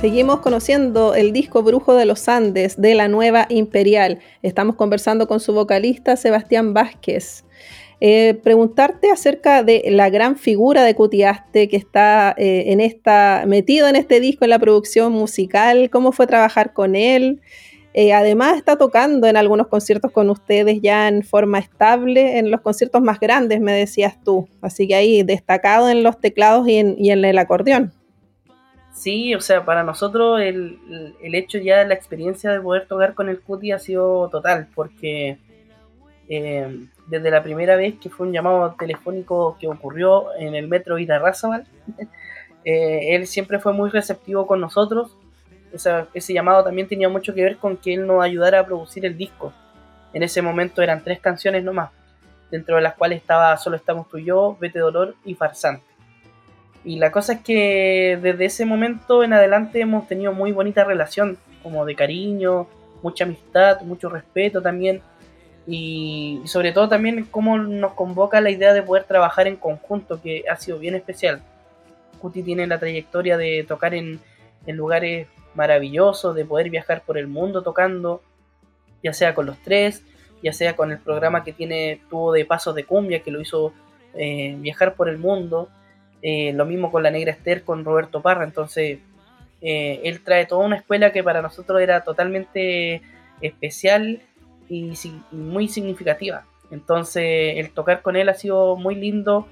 [0.00, 4.20] Seguimos conociendo el disco Brujo de los Andes de la Nueva Imperial.
[4.42, 7.44] Estamos conversando con su vocalista Sebastián Vázquez.
[8.00, 13.88] Eh, preguntarte acerca de la gran figura de Cutiaste que está eh, en esta, metido
[13.88, 17.40] en este disco en la producción musical, cómo fue trabajar con él.
[17.94, 22.60] Eh, además está tocando en algunos conciertos con ustedes ya en forma estable, en los
[22.60, 24.46] conciertos más grandes, me decías tú.
[24.60, 27.94] Así que ahí destacado en los teclados y en el acordeón.
[28.96, 30.78] Sí, o sea, para nosotros el,
[31.22, 34.68] el, hecho ya de la experiencia de poder tocar con el Cuti ha sido total,
[34.74, 35.36] porque
[36.30, 40.98] eh, desde la primera vez que fue un llamado telefónico que ocurrió en el metro
[40.98, 41.66] Irarrázaval,
[42.64, 45.16] eh, él siempre fue muy receptivo con nosotros.
[45.74, 48.66] O sea, ese llamado también tenía mucho que ver con que él nos ayudara a
[48.66, 49.52] producir el disco.
[50.12, 51.90] En ese momento eran tres canciones nomás,
[52.50, 55.84] dentro de las cuales estaba Solo estamos tú y yo, Vete Dolor y Farsante.
[56.84, 61.36] Y la cosa es que desde ese momento en adelante hemos tenido muy bonita relación,
[61.62, 62.68] como de cariño,
[63.02, 65.02] mucha amistad, mucho respeto también.
[65.66, 70.44] Y, sobre todo también cómo nos convoca la idea de poder trabajar en conjunto, que
[70.50, 71.42] ha sido bien especial.
[72.18, 74.20] Cuti tiene la trayectoria de tocar en,
[74.66, 78.20] lugares maravillosos, de poder viajar por el mundo tocando,
[79.02, 80.02] ya sea con los tres,
[80.42, 83.72] ya sea con el programa que tiene, tuvo de Pasos de Cumbia, que lo hizo
[84.14, 85.68] eh, viajar por el mundo.
[86.22, 88.44] Eh, lo mismo con la Negra Esther, con Roberto Parra.
[88.44, 88.98] Entonces,
[89.60, 93.02] eh, él trae toda una escuela que para nosotros era totalmente
[93.40, 94.22] especial
[94.68, 94.92] y,
[95.30, 96.44] muy significativa.
[96.70, 99.46] Entonces, el tocar con él ha sido muy lindo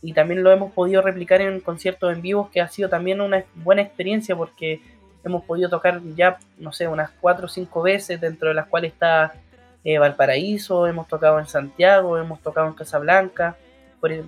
[0.00, 3.44] y también lo hemos podido replicar en conciertos en vivo, que ha sido también una
[3.54, 4.80] buena experiencia porque
[5.24, 8.92] hemos podido tocar ya, no sé, unas cuatro o cinco veces, dentro de las cuales
[8.92, 9.34] está
[9.84, 13.56] eh, Valparaíso, hemos tocado en Santiago, hemos tocado en Casablanca
[14.00, 14.24] por el,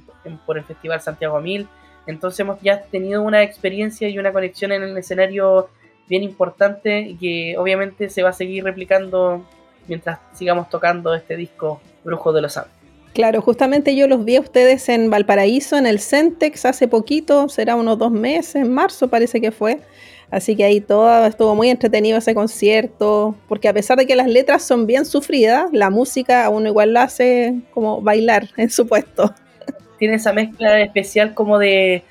[0.47, 1.69] por el Festival Santiago Mil.
[2.07, 5.69] Entonces hemos ya tenido una experiencia y una conexión en el escenario
[6.09, 9.45] bien importante y que obviamente se va a seguir replicando
[9.87, 12.73] mientras sigamos tocando este disco Brujo de los Andes.
[13.13, 17.77] Claro, justamente yo los vi a ustedes en Valparaíso, en el Centex, hace poquito, será
[17.77, 19.81] unos dos meses, en marzo parece que fue.
[20.31, 24.27] Así que ahí todo estuvo muy entretenido ese concierto, porque a pesar de que las
[24.27, 28.89] letras son bien sufridas, la música a uno igual la hace como bailar en su
[28.89, 29.33] puesto
[29.99, 32.03] tiene esa mezcla especial como de,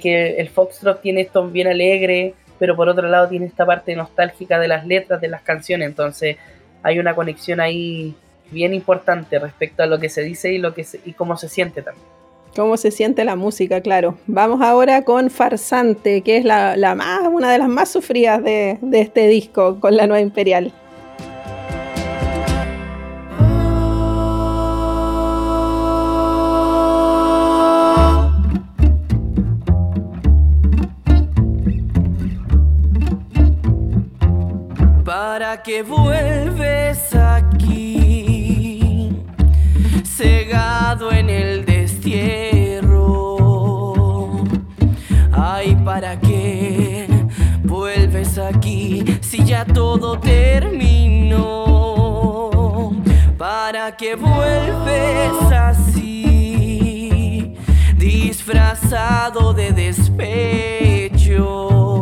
[0.00, 4.58] que el foxtrot tiene esto bien alegre, pero por otro lado tiene esta parte nostálgica
[4.58, 6.38] de las letras de las canciones, entonces
[6.86, 8.14] hay una conexión ahí
[8.52, 11.82] bien importante respecto a lo que se dice y lo que y cómo se siente
[11.82, 12.06] también.
[12.54, 14.16] Cómo se siente la música, claro.
[14.28, 19.00] Vamos ahora con Farsante, que es la, más, una de las más sufridas de, de
[19.00, 20.72] este disco con la Nueva Imperial.
[35.36, 35.82] para que
[37.14, 39.10] aquí,
[40.04, 43.14] cegado en el destierro.
[45.32, 47.06] Ay, ¿para qué
[47.64, 51.66] vuelves aquí si ya todo terminó?
[53.38, 57.54] ¿Para qué vuelves así,
[57.96, 61.95] disfrazado de despecho?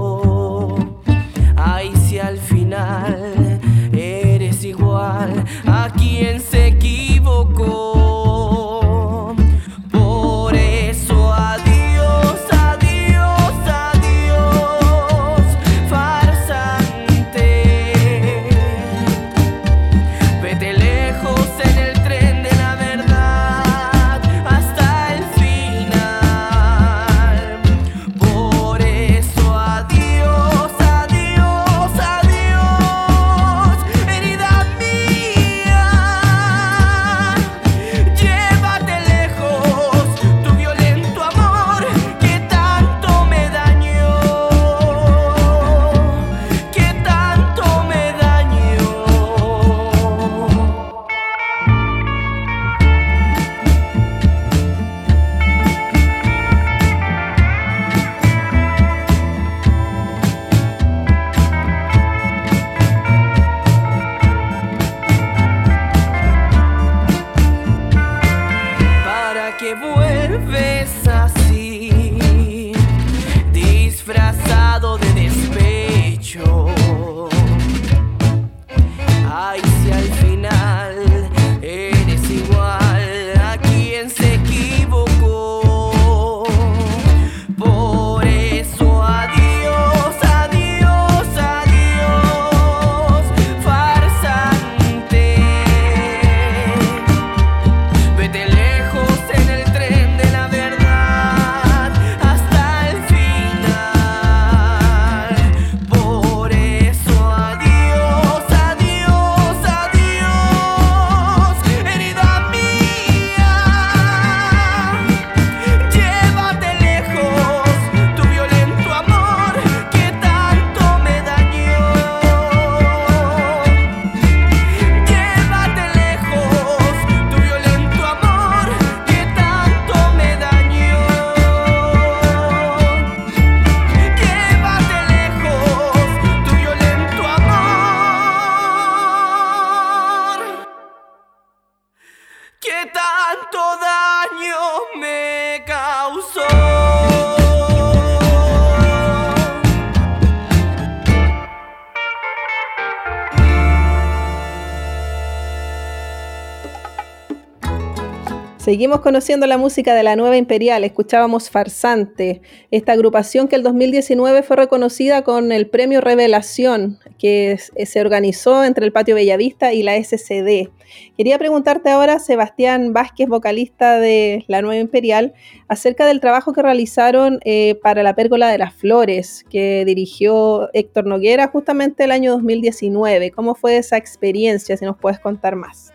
[158.65, 160.85] Seguimos conociendo la música de la Nueva Imperial.
[160.85, 162.41] Escuchábamos Farsante,
[162.71, 168.65] esta agrupación que el 2019 fue reconocida con el premio Revelación, que es- se organizó
[168.65, 170.71] entre el Patio Bellavista y la SCD.
[171.15, 175.35] Quería preguntarte ahora, Sebastián Vázquez, vocalista de la Nueva Imperial,
[175.69, 181.05] acerca del trabajo que realizaron eh, para la Pérgola de las Flores, que dirigió Héctor
[181.05, 183.31] Noguera justamente el año 2019.
[183.31, 184.75] ¿Cómo fue esa experiencia?
[184.79, 185.94] Si nos puedes contar más.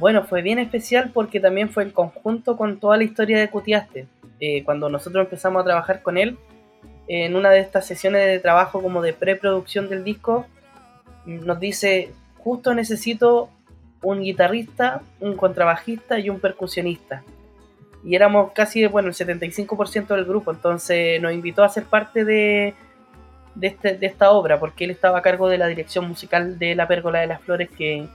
[0.00, 4.06] Bueno, fue bien especial porque también fue en conjunto con toda la historia de Cutiaste.
[4.40, 6.38] Eh, cuando nosotros empezamos a trabajar con él,
[7.06, 10.46] en una de estas sesiones de trabajo como de preproducción del disco,
[11.26, 13.50] nos dice, justo necesito
[14.02, 17.22] un guitarrista, un contrabajista y un percusionista.
[18.02, 22.72] Y éramos casi, bueno, el 75% del grupo, entonces nos invitó a ser parte de,
[23.54, 26.74] de, este- de esta obra, porque él estaba a cargo de la dirección musical de
[26.74, 28.08] La Pérgola de las Flores que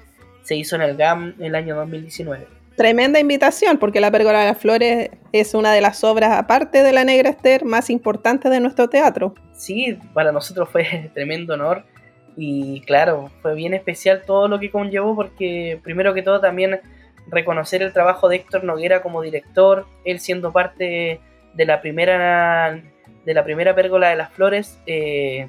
[0.45, 2.47] se hizo en el GAM en el año 2019.
[2.77, 6.91] Tremenda invitación, porque La Pérgola de las Flores es una de las obras, aparte de
[6.91, 9.33] La Negra Esther, más importantes de nuestro teatro.
[9.53, 11.83] Sí, para nosotros fue tremendo honor
[12.37, 16.79] y claro, fue bien especial todo lo que conllevó porque primero que todo también
[17.27, 21.21] reconocer el trabajo de Héctor Noguera como director, él siendo parte
[21.53, 22.79] de la primera
[23.25, 25.47] de la primera pérgola de las flores, eh,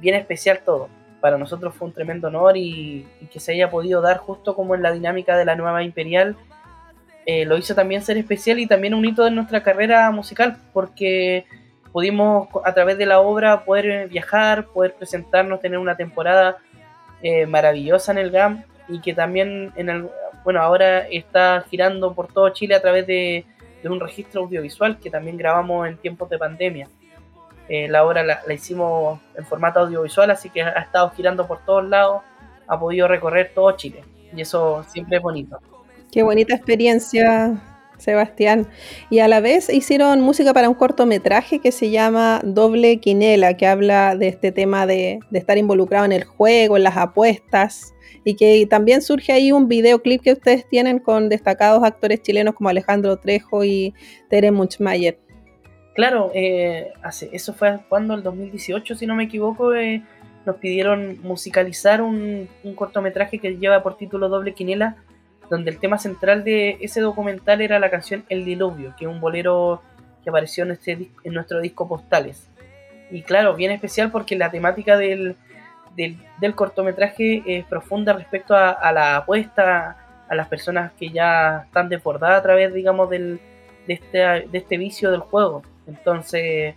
[0.00, 0.88] bien especial todo.
[1.20, 4.82] Para nosotros fue un tremendo honor y, que se haya podido dar justo como en
[4.82, 6.36] la dinámica de la nueva imperial,
[7.24, 11.44] eh, lo hizo también ser especial y también un hito de nuestra carrera musical porque
[11.90, 16.58] pudimos a través de la obra poder eh, viajar, poder presentarnos, tener una temporada
[17.22, 20.08] eh, maravillosa en el GAM y que también en el,
[20.44, 23.44] bueno, ahora está girando por todo Chile a través de,
[23.82, 26.88] de un registro audiovisual que también grabamos en tiempos de pandemia.
[27.68, 31.64] Eh, la obra la, la hicimos en formato audiovisual, así que ha estado girando por
[31.64, 32.22] todos lados,
[32.66, 34.04] ha podido recorrer todo Chile
[34.34, 35.58] y eso siempre es bonito.
[36.12, 37.60] Qué bonita experiencia,
[37.98, 38.68] Sebastián.
[39.10, 43.66] Y a la vez hicieron música para un cortometraje que se llama Doble Quinela, que
[43.66, 47.94] habla de este tema de, de estar involucrado en el juego, en las apuestas,
[48.24, 52.68] y que también surge ahí un videoclip que ustedes tienen con destacados actores chilenos como
[52.68, 53.94] Alejandro Trejo y
[54.28, 55.18] Tere Muchmayer.
[55.96, 60.02] Claro, eh, hace, eso fue cuando, el 2018, si no me equivoco, eh,
[60.44, 64.96] nos pidieron musicalizar un, un cortometraje que lleva por título Doble Quinela,
[65.48, 69.22] donde el tema central de ese documental era la canción El Diluvio, que es un
[69.22, 69.80] bolero
[70.22, 72.46] que apareció en, este, en nuestro disco Postales.
[73.10, 75.34] Y claro, bien especial porque la temática del,
[75.96, 79.96] del, del cortometraje es profunda respecto a, a la apuesta,
[80.28, 83.40] a las personas que ya están desbordadas a través, digamos, del,
[83.86, 85.62] de, este, de este vicio del juego.
[85.86, 86.74] Entonces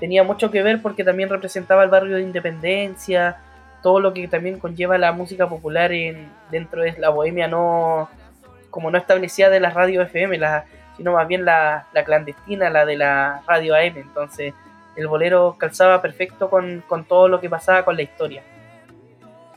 [0.00, 3.38] tenía mucho que ver porque también representaba el barrio de Independencia,
[3.82, 8.08] todo lo que también conlleva la música popular en, dentro de la bohemia no
[8.70, 10.64] como no establecida de las radios FM, la,
[10.96, 13.98] sino más bien la, la clandestina, la de la radio AM.
[13.98, 14.52] Entonces
[14.96, 18.42] el bolero calzaba perfecto con, con todo lo que pasaba con la historia.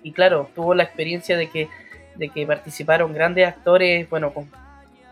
[0.03, 1.68] Y claro, tuvo la experiencia de que,
[2.15, 4.34] de que participaron grandes actores, bueno,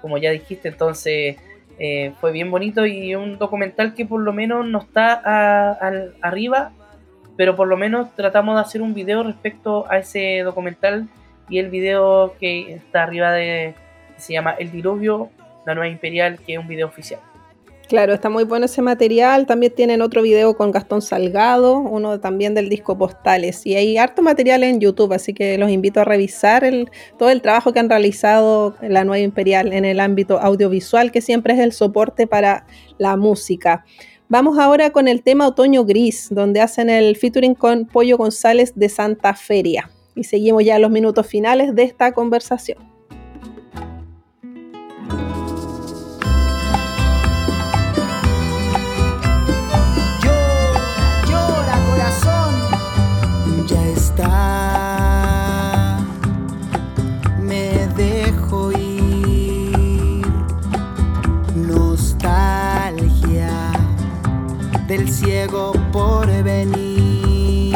[0.02, 1.38] como ya dijiste, entonces
[1.80, 6.14] eh, fue bien bonito y un documental que por lo menos no está a- al-
[6.22, 6.72] arriba,
[7.38, 11.08] pero por lo menos tratamos de hacer un video respecto a ese documental
[11.50, 13.76] y el video que está arriba de
[14.18, 15.30] se llama El Diluvio
[15.66, 17.20] La Nueva Imperial, que es un video oficial.
[17.88, 19.46] Claro, está muy bueno ese material.
[19.46, 23.64] También tienen otro video con Gastón Salgado, uno también del disco Postales.
[23.66, 26.66] Y hay harto material en YouTube, así que los invito a revisar
[27.20, 31.54] todo el trabajo que han realizado la Nueva Imperial en el ámbito audiovisual, que siempre
[31.54, 32.66] es el soporte para
[32.98, 33.86] la música.
[34.30, 38.90] Vamos ahora con el tema Otoño Gris, donde hacen el featuring con Pollo González de
[38.90, 39.92] Santa Feria.
[40.16, 42.95] Y seguimos ya los minutos finales de esta conversación.
[64.98, 67.76] Del ciego por venir.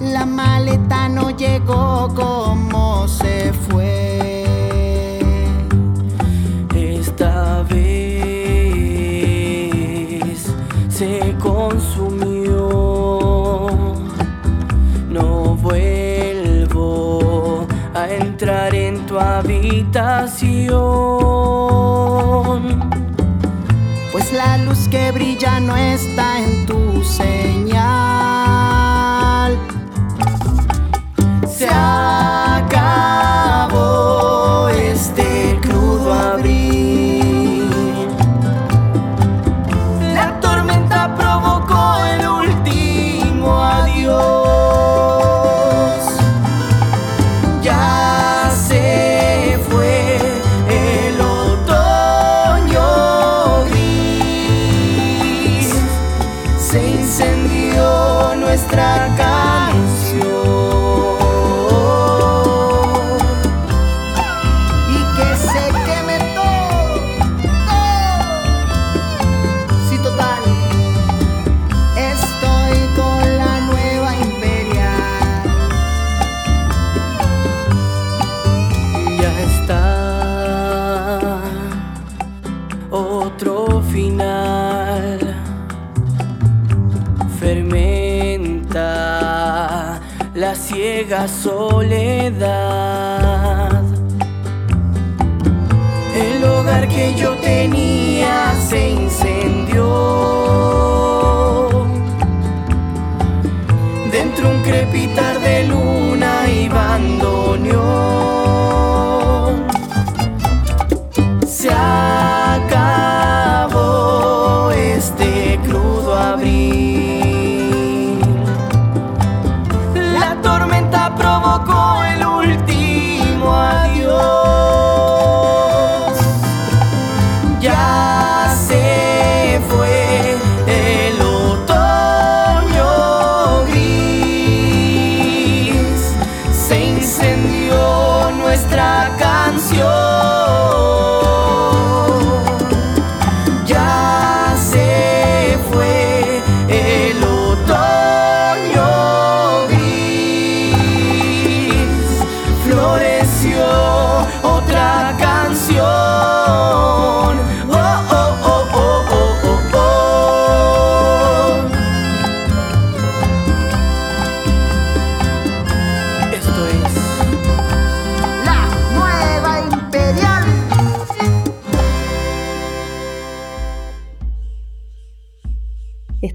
[0.00, 4.44] La maleta no llegó como se fue.
[6.74, 7.76] Esta vez
[10.88, 12.68] se consumió.
[15.08, 21.21] No vuelvo a entrar en tu habitación
[24.92, 27.61] que brilla no está en tu señal.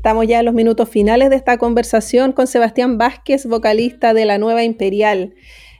[0.07, 4.37] Estamos ya en los minutos finales de esta conversación con Sebastián Vázquez, vocalista de la
[4.37, 5.33] Nueva Imperial.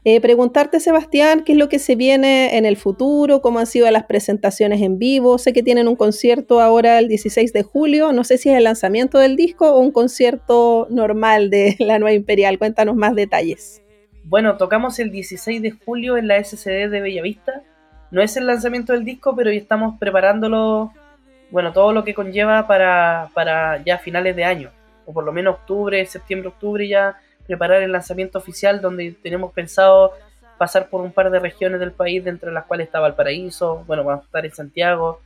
[0.03, 3.89] Eh, preguntarte, Sebastián, qué es lo que se viene en el futuro, cómo han sido
[3.89, 5.38] las presentaciones en vivo.
[5.38, 8.11] Sé que tienen un concierto ahora el 16 de julio.
[8.11, 12.13] No sé si es el lanzamiento del disco o un concierto normal de la Nueva
[12.13, 12.59] Imperial.
[12.59, 13.82] Cuéntanos más detalles.
[14.25, 17.63] Bueno, tocamos el 16 de julio en la SCD de Bellavista.
[18.11, 20.91] No es el lanzamiento del disco, pero ya estamos preparándolo,
[21.49, 24.71] bueno, todo lo que conlleva para, para ya finales de año,
[25.05, 30.13] o por lo menos octubre, septiembre, octubre ya preparar el lanzamiento oficial donde tenemos pensado
[30.57, 34.03] pasar por un par de regiones del país, dentro de las cuales está Valparaíso, bueno,
[34.03, 35.21] vamos a estar en Santiago,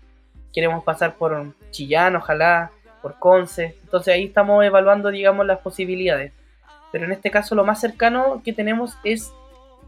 [0.53, 6.33] queremos pasar por Chillán, ojalá, por Conce, entonces ahí estamos evaluando, digamos, las posibilidades.
[6.91, 9.31] Pero en este caso lo más cercano que tenemos es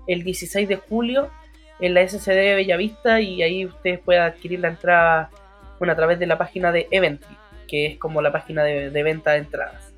[0.07, 1.29] el 16 de julio
[1.79, 5.29] en la SCD de Bellavista y ahí ustedes pueden adquirir la entrada
[5.84, 7.36] bueno, a través de la página de Eventry,
[7.67, 9.93] que es como la página de, de venta de entradas.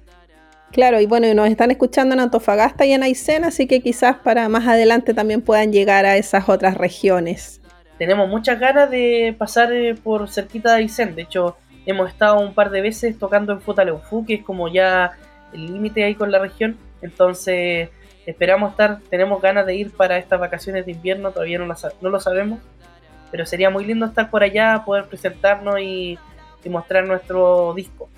[0.71, 4.49] Claro, y bueno, nos están escuchando en Antofagasta y en Aysén, así que quizás para
[4.49, 7.61] más adelante también puedan llegar a esas otras regiones.
[7.99, 11.13] tenemos muchas ganas de pasar eh, por cerquita de Aysén.
[11.13, 11.55] De hecho,
[11.85, 15.11] hemos estado un par de veces tocando en Futaleufú, que es como ya
[15.53, 16.77] el límite ahí con la región.
[17.03, 17.89] Entonces,
[18.25, 21.67] esperamos estar, tenemos ganas de ir para estas vacaciones de invierno, todavía no
[22.01, 22.59] lo, sabemos.
[23.31, 26.17] Pero sería muy lindo estar por allá, poder presentarnos y,
[26.63, 28.09] y mostrar nuestro disco.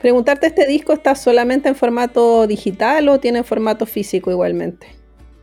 [0.00, 4.86] Preguntarte, ¿este disco está solamente en formato digital o tiene formato físico igualmente?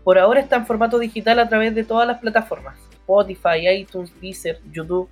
[0.04, 2.78] Por ahora está en formato digital a través de todas las plataformas.
[2.92, 5.10] Spotify, iTunes, Deezer, YouTube.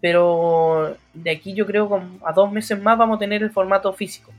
[0.00, 3.92] Pero de aquí yo creo que a dos meses más vamos a tener el formato
[3.92, 4.32] físico.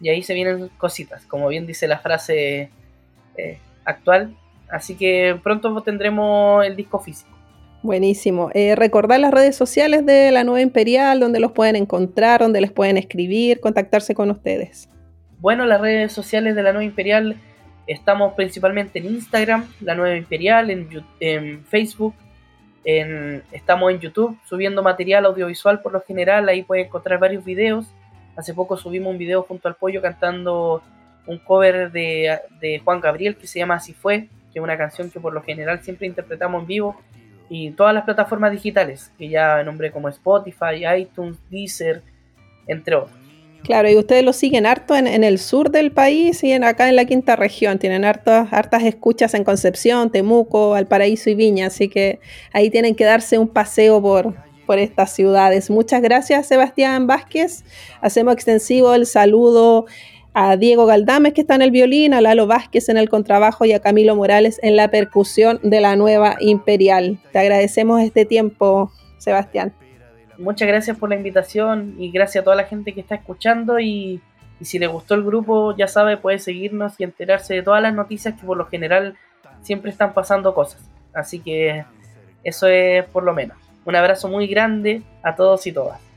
[0.00, 2.70] Y ahí se vienen cositas, como bien dice la frase
[3.36, 4.34] eh, actual.
[4.70, 7.30] Así que pronto tendremos el disco físico.
[7.82, 8.50] Buenísimo.
[8.52, 12.70] Eh, recordar las redes sociales de la Nueva Imperial, donde los pueden encontrar, donde les
[12.70, 14.90] pueden escribir, contactarse con ustedes.
[15.38, 17.36] Bueno, las redes sociales de la Nueva Imperial
[17.86, 22.14] estamos principalmente en Instagram, la Nueva Imperial, en, Facebook,
[22.84, 27.86] estamos en YouTube subiendo material audiovisual por lo general, ahí pueden encontrar varios videos.
[28.36, 30.82] Hace poco subimos un video junto al pollo cantando
[31.26, 35.10] un cover de, de Juan Gabriel que se llama Así fue, que es una canción
[35.10, 36.96] que por lo general siempre interpretamos en vivo
[37.50, 42.00] y todas las plataformas digitales, que ya nombré como Spotify, iTunes, Deezer,
[42.68, 43.20] entre otros.
[43.64, 47.04] Claro, y ustedes lo siguen harto en, el sur del país y acá en la
[47.04, 47.78] quinta región.
[47.78, 52.20] Tienen hartas, hartas escuchas en Concepción, Temuco, Valparaíso y Viña, así que
[52.52, 54.34] ahí tienen que darse un paseo por,
[54.64, 55.68] por estas ciudades.
[55.68, 57.64] Muchas gracias, Sebastián Vázquez.
[58.00, 59.86] Hacemos extensivo el saludo
[60.34, 63.72] a Diego Galdames que está en el violín, a Lalo Vázquez en el contrabajo y
[63.72, 67.18] a Camilo Morales en la percusión de la nueva Imperial.
[67.32, 69.72] Te agradecemos este tiempo, Sebastián.
[70.38, 74.20] Muchas gracias por la invitación y gracias a toda la gente que está escuchando y,
[74.62, 78.38] si le gustó el grupo ya sabe puede seguirnos y enterarse de todas las noticias
[78.38, 79.16] que por lo general
[79.62, 80.82] siempre están pasando cosas.
[81.14, 81.84] Así que
[82.44, 83.56] eso es por lo menos.
[83.84, 86.09] Un abrazo muy grande a todos y todas.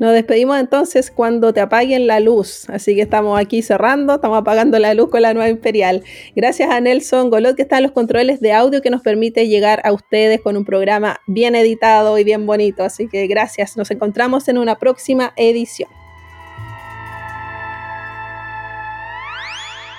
[0.00, 2.70] Nos despedimos entonces cuando te apaguen la luz.
[2.70, 6.02] Así que estamos aquí cerrando, estamos apagando la luz con la nueva Imperial.
[6.34, 9.82] Gracias a Nelson Golot que está en los controles de audio que nos permite llegar
[9.84, 12.82] a ustedes con un programa bien editado y bien bonito.
[12.82, 13.76] Así que gracias.
[13.76, 15.90] Nos encontramos en una próxima edición.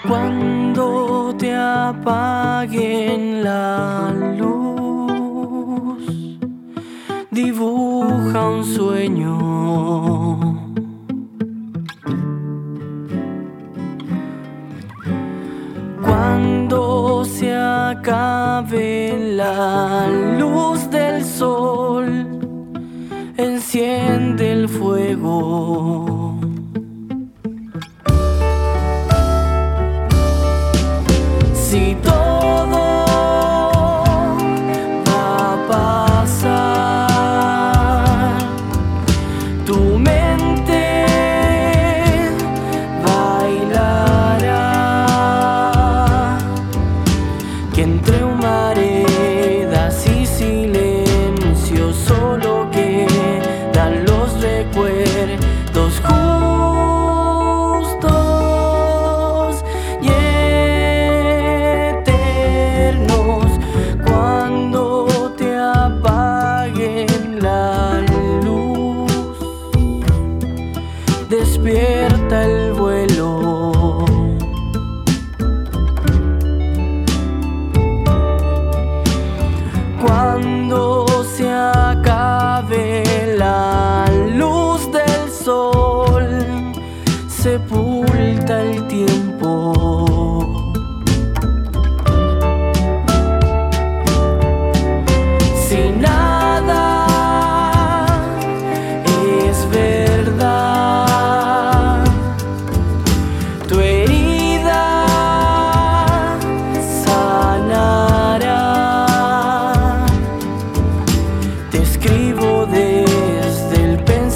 [0.07, 4.60] Cuando te apaguen la luz
[7.43, 9.33] dibuja un sueño.
[16.03, 20.07] Cuando se acabe la
[20.39, 22.07] luz del sol,
[23.37, 26.10] enciende el fuego.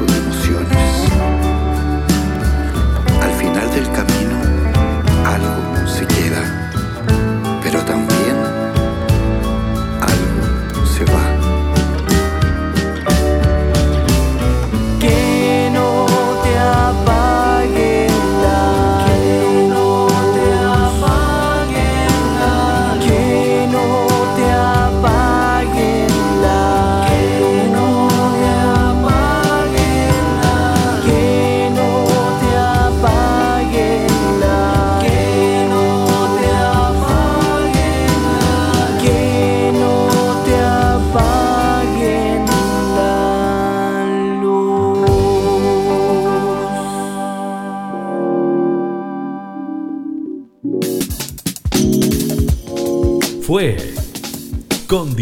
[0.00, 0.21] va.